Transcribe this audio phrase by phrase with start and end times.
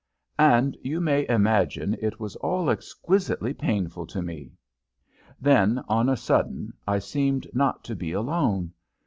[0.39, 4.51] And you may imagine it was all exquisitely painful to me.
[5.39, 8.73] Then, on a sudden, I seemed not to be alone.